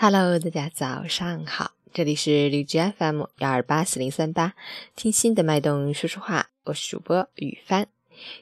[0.00, 4.54] Hello，大家早上好，这里是荔枝 FM 幺二八四零三八，
[4.94, 7.88] 听心的脉动说说话，我是主播雨帆。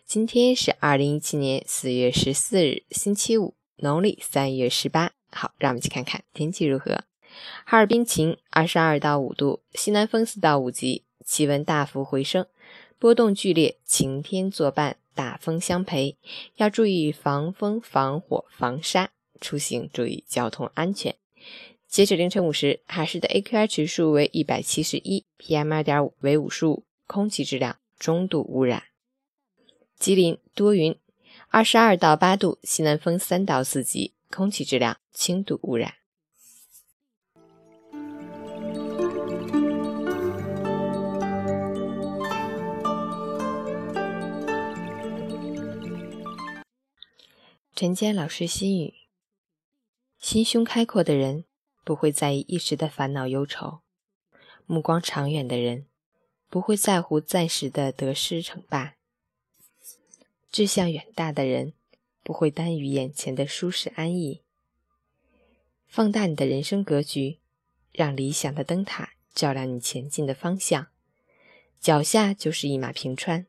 [0.04, 5.12] 今天是二零一七年四月十四日，星期五，农历三月十八。
[5.30, 7.04] 好，让我们去看看天气如何。
[7.64, 12.44] 哈尔滨晴，二十二到五度，西南风四到五级，气温大幅回升，
[12.98, 16.18] 波动剧烈，晴天作伴，大风相陪，
[16.56, 19.08] 要注意防风、防火、防沙，
[19.40, 21.16] 出行注意交通安全。
[21.88, 28.82] 截止凌晨五时，海市的 AQI 指数为一百七十一，PM 二点五为五十五，空气质量中度污染。
[29.98, 30.98] 吉林多云，
[31.48, 35.94] 二十二到八度，西南风三到四级，空气质量轻度污染。
[47.74, 48.94] 陈坚老师心语：
[50.26, 51.44] 心胸开阔的人。
[51.84, 53.78] 不会在意一时的烦恼忧愁，
[54.66, 55.86] 目光长远的人
[56.48, 58.96] 不会在乎暂时的得失成败，
[60.50, 61.74] 志向远大的人
[62.24, 64.42] 不会耽于眼前的舒适安逸。
[65.86, 67.38] 放大你的人生格局，
[67.92, 70.88] 让理想的灯塔照亮你前进的方向。
[71.78, 73.46] 脚下就是一马平川，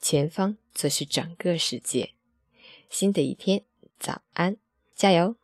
[0.00, 2.12] 前方则是整个世界。
[2.88, 3.64] 新的一天，
[3.98, 4.56] 早安，
[4.94, 5.34] 加油！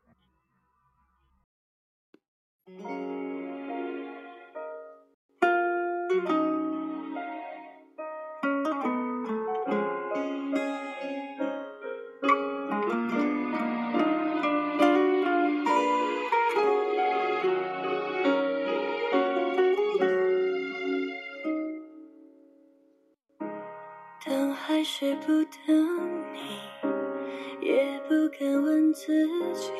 [24.78, 25.32] 还是不
[25.66, 29.72] 等你，也不敢问自己，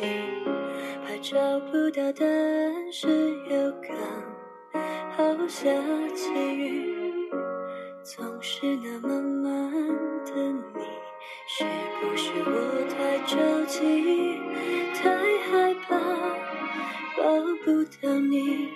[1.06, 1.38] 怕找
[1.70, 3.06] 不到答案是
[3.48, 3.96] 有刚
[5.12, 5.70] 好下
[6.16, 7.30] 起雨，
[8.02, 9.72] 总是那么慢
[10.24, 10.82] 的你，
[11.46, 11.64] 是
[12.00, 14.36] 不是我太着急，
[14.96, 15.08] 太
[15.48, 15.96] 害怕
[17.16, 18.68] 抱不到你？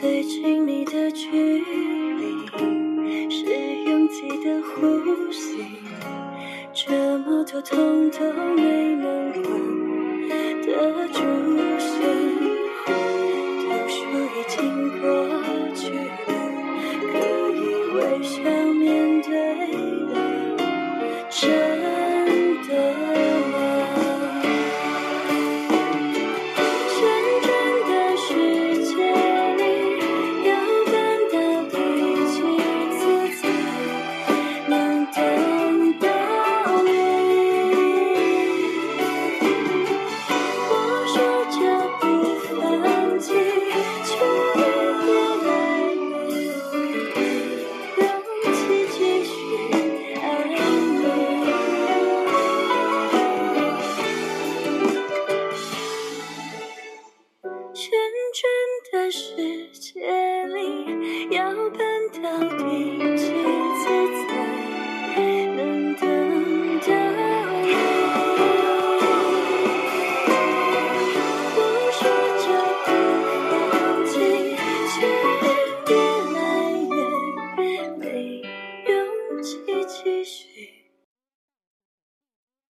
[0.00, 2.46] 最亲密的距离，
[3.28, 3.44] 是
[3.82, 5.64] 拥挤的呼吸，
[6.72, 8.20] 这么多痛都
[8.54, 9.32] 没能
[10.28, 10.28] 换
[10.62, 11.18] 得住
[11.80, 12.37] 心，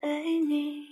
[0.01, 0.07] 爱
[0.47, 0.87] 你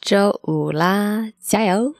[0.00, 1.94] 周五啦，加油！